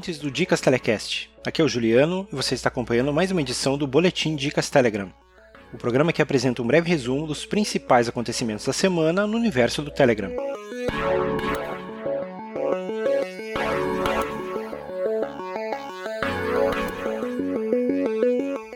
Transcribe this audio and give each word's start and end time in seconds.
ouvintes 0.00 0.18
do 0.18 0.30
Dicas 0.30 0.60
Telecast. 0.60 1.30
Aqui 1.44 1.60
é 1.60 1.64
o 1.64 1.68
Juliano 1.68 2.26
e 2.32 2.36
você 2.36 2.54
está 2.54 2.68
acompanhando 2.68 3.12
mais 3.12 3.30
uma 3.30 3.40
edição 3.40 3.76
do 3.76 3.86
Boletim 3.86 4.36
Dicas 4.36 4.70
Telegram. 4.70 5.12
O 5.72 5.78
programa 5.78 6.12
que 6.12 6.20
apresenta 6.20 6.62
um 6.62 6.66
breve 6.66 6.88
resumo 6.88 7.26
dos 7.26 7.46
principais 7.46 8.08
acontecimentos 8.08 8.64
da 8.64 8.72
semana 8.72 9.26
no 9.26 9.36
universo 9.36 9.82
do 9.82 9.90
Telegram. 9.90 10.30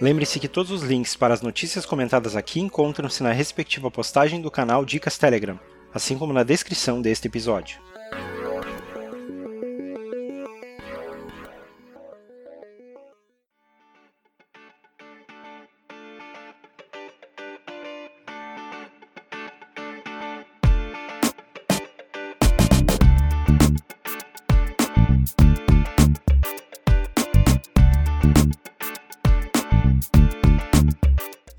Lembre-se 0.00 0.40
que 0.40 0.48
todos 0.48 0.72
os 0.72 0.82
links 0.82 1.14
para 1.14 1.32
as 1.32 1.40
notícias 1.40 1.86
comentadas 1.86 2.34
aqui 2.34 2.60
encontram-se 2.60 3.22
na 3.22 3.30
respectiva 3.30 3.88
postagem 3.90 4.40
do 4.40 4.50
canal 4.50 4.84
Dicas 4.84 5.16
Telegram, 5.16 5.58
assim 5.94 6.18
como 6.18 6.32
na 6.32 6.42
descrição 6.42 7.00
deste 7.00 7.28
episódio. 7.28 7.78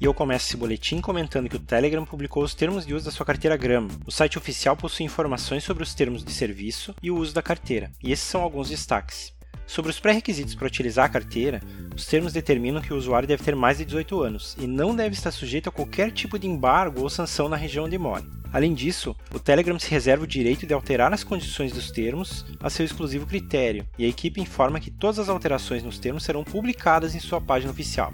E 0.04 0.06
eu 0.06 0.14
começo 0.14 0.48
esse 0.48 0.58
boletim 0.58 1.00
comentando 1.00 1.48
que 1.48 1.56
o 1.56 1.60
Telegram 1.60 2.04
publicou 2.04 2.44
os 2.44 2.54
termos 2.54 2.86
de 2.86 2.94
uso 2.94 3.06
da 3.06 3.12
sua 3.12 3.26
carteira 3.26 3.56
Gram. 3.56 3.88
O 4.06 4.12
site 4.12 4.38
oficial 4.38 4.76
possui 4.76 5.06
informações 5.06 5.64
sobre 5.64 5.82
os 5.82 5.96
termos 5.96 6.26
de 6.26 6.32
serviço 6.34 6.94
e 7.02 7.10
o 7.10 7.16
uso 7.16 7.34
da 7.34 7.42
carteira, 7.42 7.90
e 8.04 8.12
esses 8.12 8.26
são 8.26 8.42
alguns 8.42 8.68
destaques. 8.68 9.34
Sobre 9.66 9.92
os 9.92 10.02
pré-requisitos 10.02 10.56
para 10.56 10.68
utilizar 10.68 11.06
a 11.06 11.10
carteira, 11.10 11.62
os 11.96 12.06
termos 12.06 12.34
determinam 12.34 12.82
que 12.82 12.94
o 12.94 12.98
usuário 12.98 13.26
deve 13.26 13.46
ter 13.46 13.56
mais 13.56 13.78
de 13.78 13.86
18 13.86 14.22
anos 14.22 14.58
e 14.60 14.68
não 14.68 14.94
deve 14.94 15.16
estar 15.16 15.32
sujeito 15.32 15.70
a 15.70 15.72
qualquer 15.72 16.12
tipo 16.12 16.38
de 16.38 16.48
embargo 16.48 17.00
ou 17.00 17.10
sanção 17.10 17.48
na 17.48 17.56
região 17.56 17.86
onde 17.86 17.98
mora. 17.98 18.26
Além 18.52 18.74
disso, 18.74 19.16
o 19.34 19.40
Telegram 19.40 19.80
se 19.80 19.90
reserva 19.90 20.26
o 20.26 20.28
direito 20.28 20.68
de 20.68 20.74
alterar 20.74 21.14
as 21.14 21.24
condições 21.24 21.72
dos 21.72 21.92
termos 21.92 22.46
a 22.60 22.70
seu 22.70 22.86
exclusivo 22.86 23.26
critério, 23.26 23.88
e 23.98 24.04
a 24.04 24.10
equipe 24.10 24.42
informa 24.42 24.82
que 24.82 24.92
todas 24.92 25.18
as 25.18 25.30
alterações 25.30 25.82
nos 25.82 25.98
termos 25.98 26.26
serão 26.26 26.44
publicadas 26.44 27.16
em 27.16 27.22
sua 27.22 27.40
página 27.40 27.72
oficial. 27.72 28.12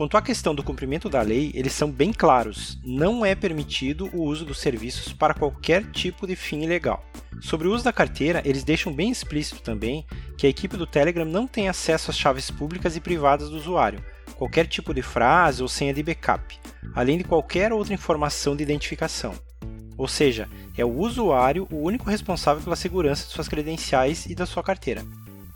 Quanto 0.00 0.16
à 0.16 0.22
questão 0.22 0.54
do 0.54 0.62
cumprimento 0.62 1.10
da 1.10 1.20
lei, 1.20 1.52
eles 1.52 1.74
são 1.74 1.90
bem 1.90 2.10
claros. 2.10 2.78
Não 2.82 3.22
é 3.22 3.34
permitido 3.34 4.08
o 4.14 4.22
uso 4.22 4.46
dos 4.46 4.58
serviços 4.58 5.12
para 5.12 5.34
qualquer 5.34 5.84
tipo 5.90 6.26
de 6.26 6.34
fim 6.34 6.62
ilegal. 6.62 7.04
Sobre 7.38 7.68
o 7.68 7.74
uso 7.74 7.84
da 7.84 7.92
carteira, 7.92 8.40
eles 8.46 8.64
deixam 8.64 8.94
bem 8.94 9.10
explícito 9.10 9.60
também 9.60 10.06
que 10.38 10.46
a 10.46 10.48
equipe 10.48 10.74
do 10.78 10.86
Telegram 10.86 11.26
não 11.26 11.46
tem 11.46 11.68
acesso 11.68 12.10
às 12.10 12.16
chaves 12.16 12.50
públicas 12.50 12.96
e 12.96 13.00
privadas 13.00 13.50
do 13.50 13.58
usuário, 13.58 14.02
qualquer 14.36 14.66
tipo 14.66 14.94
de 14.94 15.02
frase 15.02 15.60
ou 15.60 15.68
senha 15.68 15.92
de 15.92 16.02
backup, 16.02 16.58
além 16.94 17.18
de 17.18 17.24
qualquer 17.24 17.70
outra 17.70 17.92
informação 17.92 18.56
de 18.56 18.62
identificação. 18.62 19.34
Ou 19.98 20.08
seja, 20.08 20.48
é 20.78 20.82
o 20.82 20.96
usuário 20.96 21.68
o 21.70 21.76
único 21.76 22.08
responsável 22.08 22.62
pela 22.62 22.74
segurança 22.74 23.26
de 23.26 23.32
suas 23.34 23.48
credenciais 23.48 24.24
e 24.24 24.34
da 24.34 24.46
sua 24.46 24.62
carteira. 24.62 25.04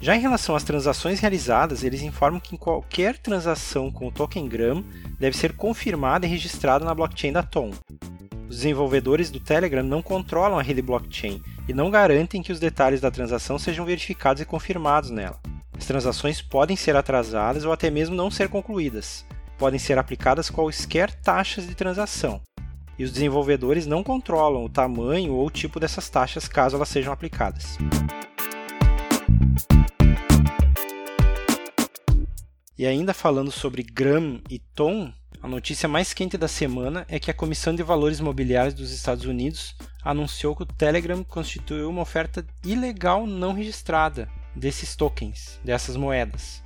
Já 0.05 0.15
em 0.15 0.21
relação 0.21 0.55
às 0.55 0.63
transações 0.63 1.19
realizadas, 1.19 1.83
eles 1.83 2.03
informam 2.03 2.39
que 2.39 2.59
qualquer 2.59 3.17
transação 3.17 3.91
com 3.91 4.09
o 4.09 4.13
token 4.13 4.47
Gram 4.47 4.85
deve 5.19 5.35
ser 5.35 5.57
confirmada 5.57 6.27
e 6.27 6.29
registrada 6.29 6.85
na 6.85 6.95
blockchain 6.95 7.33
da 7.33 7.43
Tom. 7.43 7.71
Os 8.47 8.57
desenvolvedores 8.57 9.31
do 9.31 9.41
Telegram 9.41 9.83
não 9.83 10.03
controlam 10.03 10.59
a 10.59 10.63
rede 10.63 10.83
blockchain 10.83 11.43
e 11.67 11.73
não 11.73 11.91
garantem 11.91 12.43
que 12.43 12.53
os 12.53 12.61
detalhes 12.61 13.01
da 13.01 13.11
transação 13.11 13.59
sejam 13.59 13.87
verificados 13.87 14.43
e 14.43 14.45
confirmados 14.45 15.09
nela. 15.09 15.41
As 15.75 15.87
transações 15.87 16.43
podem 16.43 16.77
ser 16.77 16.95
atrasadas 16.97 17.65
ou 17.65 17.73
até 17.73 17.91
mesmo 17.91 18.15
não 18.15 18.31
ser 18.31 18.51
concluídas. 18.51 19.25
Podem 19.57 19.79
ser 19.79 19.97
aplicadas 19.97 20.51
quaisquer 20.51 21.15
taxas 21.15 21.67
de 21.67 21.75
transação. 21.75 22.43
E 22.99 23.05
os 23.05 23.11
desenvolvedores 23.11 23.87
não 23.87 24.05
controlam 24.05 24.67
o 24.67 24.69
tamanho 24.69 25.33
ou 25.33 25.47
o 25.47 25.51
tipo 25.51 25.81
dessas 25.81 26.11
taxas 26.11 26.47
caso 26.47 26.77
elas 26.77 26.91
sejam 26.91 27.11
aplicadas. 27.11 27.79
E 32.77 32.87
ainda 32.87 33.15
falando 33.15 33.53
sobre 33.53 33.85
Gram 33.85 34.41
e 34.51 34.59
Tom, 34.59 35.13
a 35.41 35.47
notícia 35.47 35.89
mais 35.89 36.13
quente 36.13 36.37
da 36.37 36.49
semana 36.49 37.07
é 37.09 37.21
que 37.21 37.31
a 37.31 37.35
Comissão 37.35 37.73
de 37.73 37.85
Valores 37.85 38.19
Mobiliários 38.19 38.75
dos 38.75 38.91
Estados 38.91 39.25
Unidos 39.27 39.77
anunciou 40.03 40.57
que 40.57 40.65
o 40.65 40.67
Telegram 40.67 41.23
constituiu 41.23 41.89
uma 41.89 42.03
oferta 42.03 42.45
ilegal 42.65 43.29
não 43.29 43.53
registrada 43.53 44.29
desses 44.57 44.97
tokens, 44.97 45.61
dessas 45.63 45.97
moedas. 45.97 46.65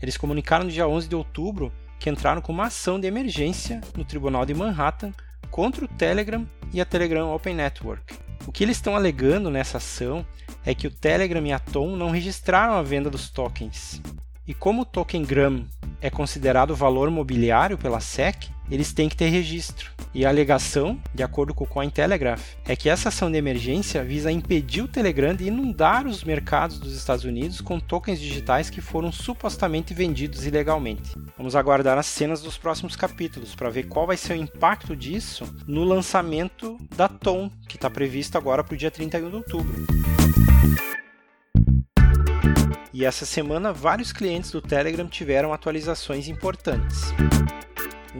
Eles 0.00 0.16
comunicaram 0.16 0.64
no 0.64 0.70
dia 0.70 0.88
11 0.88 1.06
de 1.06 1.14
outubro 1.14 1.70
que 1.98 2.08
entraram 2.08 2.40
com 2.40 2.52
uma 2.52 2.68
ação 2.68 2.98
de 2.98 3.06
emergência 3.06 3.82
no 3.94 4.04
Tribunal 4.04 4.46
de 4.46 4.54
Manhattan 4.54 5.12
contra 5.50 5.84
o 5.84 5.88
Telegram 5.88 6.48
e 6.72 6.80
a 6.80 6.86
Telegram 6.86 7.34
Open 7.34 7.54
Network. 7.54 8.14
O 8.46 8.52
que 8.52 8.64
eles 8.64 8.78
estão 8.78 8.96
alegando 8.96 9.50
nessa 9.50 9.76
ação 9.76 10.24
é 10.64 10.74
que 10.74 10.86
o 10.86 10.90
Telegram 10.90 11.46
e 11.46 11.52
a 11.52 11.58
Tom 11.58 11.96
não 11.96 12.08
registraram 12.08 12.72
a 12.72 12.82
venda 12.82 13.10
dos 13.10 13.28
tokens 13.28 14.00
e 14.50 14.54
como 14.54 14.82
o 14.82 14.84
token 14.84 15.22
Gram 15.22 15.64
é 16.00 16.10
considerado 16.10 16.74
valor 16.74 17.08
mobiliário 17.08 17.78
pela 17.78 18.00
SEC, 18.00 18.48
eles 18.68 18.92
têm 18.92 19.08
que 19.08 19.16
ter 19.16 19.28
registro. 19.28 19.92
E 20.12 20.26
a 20.26 20.28
alegação, 20.28 21.00
de 21.14 21.22
acordo 21.22 21.54
com 21.54 21.62
o 21.62 21.68
Cointelegraph, 21.68 22.54
é 22.64 22.74
que 22.74 22.90
essa 22.90 23.10
ação 23.10 23.30
de 23.30 23.38
emergência 23.38 24.02
visa 24.02 24.32
impedir 24.32 24.82
o 24.82 24.88
Telegram 24.88 25.36
de 25.36 25.44
inundar 25.44 26.04
os 26.04 26.24
mercados 26.24 26.80
dos 26.80 26.96
Estados 26.96 27.24
Unidos 27.24 27.60
com 27.60 27.78
tokens 27.78 28.18
digitais 28.18 28.68
que 28.68 28.80
foram 28.80 29.12
supostamente 29.12 29.94
vendidos 29.94 30.44
ilegalmente. 30.44 31.14
Vamos 31.36 31.54
aguardar 31.54 31.96
as 31.96 32.06
cenas 32.06 32.42
dos 32.42 32.58
próximos 32.58 32.96
capítulos 32.96 33.54
para 33.54 33.70
ver 33.70 33.84
qual 33.84 34.04
vai 34.04 34.16
ser 34.16 34.32
o 34.32 34.42
impacto 34.42 34.96
disso 34.96 35.44
no 35.64 35.84
lançamento 35.84 36.76
da 36.96 37.06
Tom, 37.06 37.48
que 37.68 37.76
está 37.76 37.88
previsto 37.88 38.36
agora 38.36 38.64
para 38.64 38.74
o 38.74 38.76
dia 38.76 38.90
31 38.90 39.30
de 39.30 39.36
outubro. 39.36 39.86
E 43.00 43.04
essa 43.06 43.24
semana, 43.24 43.72
vários 43.72 44.12
clientes 44.12 44.50
do 44.50 44.60
Telegram 44.60 45.08
tiveram 45.08 45.54
atualizações 45.54 46.28
importantes. 46.28 47.00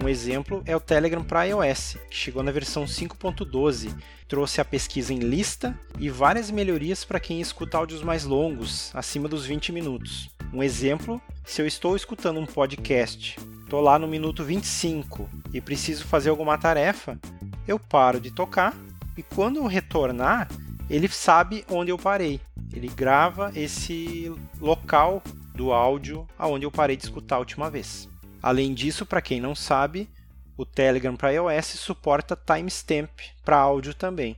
Um 0.02 0.08
exemplo 0.08 0.62
é 0.64 0.74
o 0.74 0.80
Telegram 0.80 1.22
para 1.22 1.44
iOS, 1.44 1.98
que 2.10 2.16
chegou 2.16 2.42
na 2.42 2.50
versão 2.50 2.86
5.12, 2.86 3.94
trouxe 4.26 4.58
a 4.58 4.64
pesquisa 4.64 5.12
em 5.12 5.18
lista 5.18 5.78
e 5.98 6.08
várias 6.08 6.50
melhorias 6.50 7.04
para 7.04 7.20
quem 7.20 7.42
escuta 7.42 7.76
áudios 7.76 8.02
mais 8.02 8.24
longos, 8.24 8.90
acima 8.94 9.28
dos 9.28 9.44
20 9.44 9.70
minutos. 9.70 10.30
Um 10.50 10.62
exemplo, 10.62 11.20
se 11.44 11.60
eu 11.60 11.66
estou 11.66 11.94
escutando 11.94 12.40
um 12.40 12.46
podcast, 12.46 13.38
estou 13.62 13.82
lá 13.82 13.98
no 13.98 14.08
minuto 14.08 14.42
25 14.42 15.28
e 15.52 15.60
preciso 15.60 16.06
fazer 16.06 16.30
alguma 16.30 16.56
tarefa, 16.56 17.20
eu 17.68 17.78
paro 17.78 18.18
de 18.18 18.30
tocar 18.30 18.74
e 19.14 19.22
quando 19.22 19.58
eu 19.58 19.66
retornar, 19.66 20.48
ele 20.88 21.06
sabe 21.06 21.66
onde 21.68 21.90
eu 21.90 21.98
parei 21.98 22.40
ele 22.72 22.88
grava 22.88 23.52
esse 23.54 24.32
local 24.60 25.22
do 25.54 25.72
áudio 25.72 26.26
aonde 26.38 26.64
eu 26.64 26.70
parei 26.70 26.96
de 26.96 27.04
escutar 27.04 27.36
a 27.36 27.40
última 27.40 27.70
vez. 27.70 28.08
Além 28.42 28.72
disso, 28.72 29.04
para 29.04 29.20
quem 29.20 29.40
não 29.40 29.54
sabe, 29.54 30.08
o 30.56 30.64
Telegram 30.64 31.16
para 31.16 31.32
iOS 31.32 31.66
suporta 31.66 32.36
timestamp 32.36 33.10
para 33.44 33.58
áudio 33.58 33.94
também. 33.94 34.36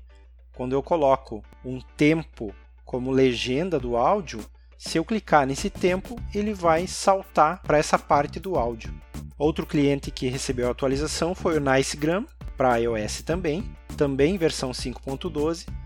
Quando 0.54 0.72
eu 0.72 0.82
coloco 0.82 1.42
um 1.64 1.80
tempo 1.96 2.54
como 2.84 3.10
legenda 3.10 3.78
do 3.78 3.96
áudio, 3.96 4.44
se 4.76 4.98
eu 4.98 5.04
clicar 5.04 5.46
nesse 5.46 5.70
tempo, 5.70 6.20
ele 6.34 6.52
vai 6.52 6.86
saltar 6.86 7.62
para 7.62 7.78
essa 7.78 7.98
parte 7.98 8.40
do 8.40 8.56
áudio. 8.56 8.92
Outro 9.38 9.64
cliente 9.64 10.10
que 10.10 10.28
recebeu 10.28 10.68
a 10.68 10.72
atualização 10.72 11.34
foi 11.34 11.56
o 11.56 11.60
NiceGram 11.60 12.26
para 12.56 12.76
iOS 12.76 13.22
também, 13.22 13.64
também 13.96 14.36
versão 14.36 14.72
5.12 14.72 15.81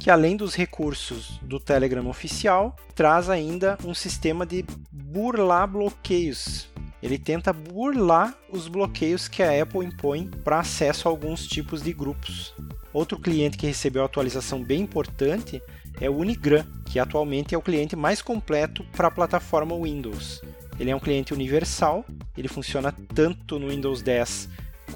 que 0.00 0.10
além 0.10 0.36
dos 0.36 0.54
recursos 0.54 1.38
do 1.42 1.58
Telegram 1.58 2.06
oficial, 2.08 2.76
traz 2.94 3.28
ainda 3.28 3.76
um 3.84 3.94
sistema 3.94 4.46
de 4.46 4.64
burlar 4.90 5.66
bloqueios. 5.68 6.68
Ele 7.02 7.18
tenta 7.18 7.52
burlar 7.52 8.36
os 8.50 8.66
bloqueios 8.68 9.28
que 9.28 9.42
a 9.42 9.62
Apple 9.62 9.86
impõe 9.86 10.26
para 10.26 10.60
acesso 10.60 11.06
a 11.06 11.10
alguns 11.10 11.46
tipos 11.46 11.82
de 11.82 11.92
grupos. 11.92 12.54
Outro 12.92 13.18
cliente 13.18 13.56
que 13.56 13.66
recebeu 13.66 14.04
atualização 14.04 14.62
bem 14.62 14.82
importante 14.82 15.62
é 16.00 16.08
o 16.08 16.16
Unigram, 16.16 16.64
que 16.86 16.98
atualmente 16.98 17.54
é 17.54 17.58
o 17.58 17.62
cliente 17.62 17.94
mais 17.94 18.22
completo 18.22 18.84
para 18.96 19.08
a 19.08 19.10
plataforma 19.10 19.76
Windows. 19.76 20.40
Ele 20.78 20.90
é 20.90 20.96
um 20.96 21.00
cliente 21.00 21.34
universal, 21.34 22.04
ele 22.36 22.48
funciona 22.48 22.92
tanto 23.14 23.58
no 23.58 23.68
Windows 23.68 24.00
10 24.00 24.48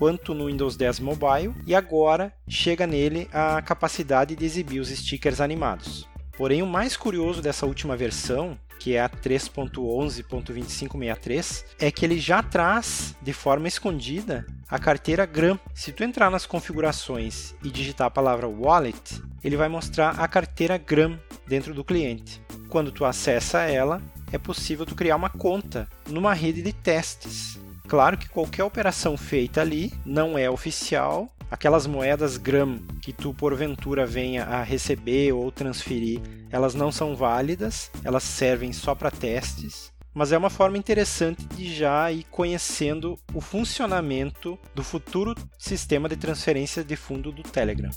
quanto 0.02 0.34
no 0.34 0.46
Windows 0.46 0.74
10 0.74 0.98
Mobile, 0.98 1.54
e 1.64 1.76
agora 1.76 2.34
chega 2.48 2.88
nele 2.88 3.28
a 3.32 3.62
capacidade 3.62 4.34
de 4.34 4.44
exibir 4.44 4.80
os 4.80 4.88
stickers 4.88 5.40
animados. 5.40 6.08
Porém, 6.36 6.60
o 6.60 6.66
mais 6.66 6.96
curioso 6.96 7.40
dessa 7.40 7.66
última 7.66 7.96
versão 7.96 8.58
que 8.80 8.96
é 8.96 9.00
a 9.00 9.08
3.11.2563, 9.08 11.64
é 11.78 11.92
que 11.92 12.04
ele 12.04 12.18
já 12.18 12.42
traz 12.42 13.14
de 13.22 13.32
forma 13.32 13.68
escondida 13.68 14.44
a 14.68 14.76
carteira 14.76 15.24
GRAM. 15.24 15.56
Se 15.72 15.92
tu 15.92 16.02
entrar 16.02 16.32
nas 16.32 16.46
configurações 16.46 17.54
e 17.62 17.70
digitar 17.70 18.08
a 18.08 18.10
palavra 18.10 18.48
wallet, 18.48 19.22
ele 19.44 19.56
vai 19.56 19.68
mostrar 19.68 20.18
a 20.18 20.26
carteira 20.26 20.78
GRAM 20.78 21.16
dentro 21.46 21.72
do 21.72 21.84
cliente. 21.84 22.42
Quando 22.68 22.90
tu 22.90 23.04
acessa 23.04 23.60
ela, 23.60 24.02
é 24.32 24.38
possível 24.38 24.84
tu 24.84 24.96
criar 24.96 25.14
uma 25.14 25.30
conta 25.30 25.88
numa 26.08 26.34
rede 26.34 26.60
de 26.60 26.72
testes. 26.72 27.56
Claro 27.86 28.16
que 28.16 28.28
qualquer 28.28 28.64
operação 28.64 29.16
feita 29.16 29.60
ali 29.60 29.92
não 30.04 30.38
é 30.38 30.48
oficial, 30.48 31.28
aquelas 31.50 31.86
moedas 31.86 32.36
gram 32.36 32.78
que 33.02 33.12
tu 33.12 33.34
porventura 33.34 34.06
venha 34.06 34.44
a 34.44 34.62
receber 34.62 35.32
ou 35.32 35.52
transferir, 35.52 36.20
elas 36.50 36.74
não 36.74 36.90
são 36.90 37.14
válidas, 37.14 37.90
elas 38.02 38.22
servem 38.22 38.72
só 38.72 38.94
para 38.94 39.10
testes. 39.10 39.92
Mas 40.14 40.32
é 40.32 40.38
uma 40.38 40.50
forma 40.50 40.76
interessante 40.76 41.44
de 41.46 41.74
já 41.74 42.10
ir 42.12 42.24
conhecendo 42.30 43.18
o 43.32 43.40
funcionamento 43.40 44.58
do 44.74 44.82
futuro 44.82 45.34
sistema 45.58 46.08
de 46.08 46.16
transferência 46.16 46.84
de 46.84 46.96
fundo 46.96 47.32
do 47.32 47.42
Telegram. 47.42 47.90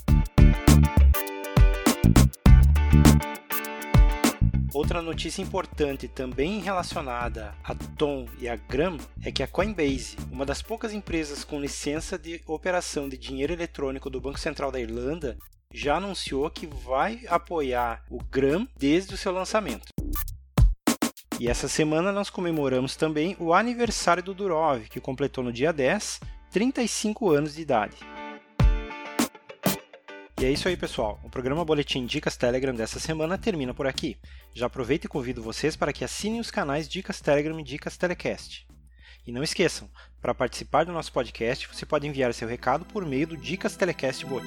Outra 4.86 5.02
notícia 5.02 5.42
importante 5.42 6.06
também 6.06 6.60
relacionada 6.60 7.52
a 7.64 7.74
Tom 7.74 8.24
e 8.38 8.48
a 8.48 8.54
Gram 8.54 8.96
é 9.20 9.32
que 9.32 9.42
a 9.42 9.48
Coinbase, 9.48 10.16
uma 10.30 10.46
das 10.46 10.62
poucas 10.62 10.94
empresas 10.94 11.42
com 11.42 11.60
licença 11.60 12.16
de 12.16 12.40
operação 12.46 13.08
de 13.08 13.18
dinheiro 13.18 13.52
eletrônico 13.52 14.08
do 14.08 14.20
Banco 14.20 14.38
Central 14.38 14.70
da 14.70 14.78
Irlanda, 14.78 15.36
já 15.74 15.96
anunciou 15.96 16.48
que 16.50 16.68
vai 16.68 17.22
apoiar 17.26 18.04
o 18.08 18.22
Gram 18.30 18.64
desde 18.78 19.12
o 19.12 19.16
seu 19.16 19.32
lançamento. 19.32 19.88
E 21.40 21.48
essa 21.48 21.66
semana 21.66 22.12
nós 22.12 22.30
comemoramos 22.30 22.94
também 22.94 23.36
o 23.40 23.52
aniversário 23.52 24.22
do 24.22 24.32
Durov, 24.32 24.82
que 24.88 25.00
completou 25.00 25.42
no 25.42 25.52
dia 25.52 25.72
10 25.72 26.20
35 26.52 27.30
anos 27.30 27.56
de 27.56 27.62
idade. 27.62 27.96
E 30.38 30.44
é 30.44 30.50
isso 30.50 30.68
aí, 30.68 30.76
pessoal. 30.76 31.18
O 31.24 31.30
programa 31.30 31.64
Boletim 31.64 32.04
Dicas 32.04 32.36
Telegram 32.36 32.74
dessa 32.74 33.00
semana 33.00 33.38
termina 33.38 33.72
por 33.72 33.86
aqui. 33.86 34.18
Já 34.52 34.66
aproveito 34.66 35.06
e 35.06 35.08
convido 35.08 35.42
vocês 35.42 35.76
para 35.76 35.94
que 35.94 36.04
assinem 36.04 36.40
os 36.40 36.50
canais 36.50 36.86
Dicas 36.86 37.22
Telegram 37.22 37.58
e 37.58 37.62
Dicas 37.62 37.96
Telecast. 37.96 38.66
E 39.26 39.32
não 39.32 39.42
esqueçam, 39.42 39.88
para 40.20 40.34
participar 40.34 40.84
do 40.84 40.92
nosso 40.92 41.10
podcast, 41.10 41.66
você 41.66 41.86
pode 41.86 42.06
enviar 42.06 42.34
seu 42.34 42.46
recado 42.46 42.84
por 42.84 43.06
meio 43.06 43.26
do 43.26 43.36
Dicas 43.36 43.76
Telecast 43.76 44.26
Bot. 44.26 44.46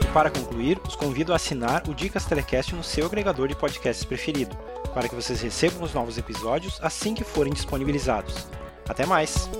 E 0.00 0.06
para 0.12 0.30
concluir, 0.30 0.80
os 0.88 0.96
convido 0.96 1.34
a 1.34 1.36
assinar 1.36 1.86
o 1.90 1.94
Dicas 1.94 2.24
Telecast 2.24 2.74
no 2.74 2.82
seu 2.82 3.04
agregador 3.04 3.48
de 3.48 3.54
podcasts 3.54 4.04
preferido, 4.04 4.56
para 4.94 5.10
que 5.10 5.14
vocês 5.14 5.42
recebam 5.42 5.82
os 5.82 5.92
novos 5.92 6.16
episódios 6.16 6.78
assim 6.80 7.12
que 7.12 7.22
forem 7.22 7.52
disponibilizados. 7.52 8.46
Até 8.88 9.04
mais! 9.04 9.50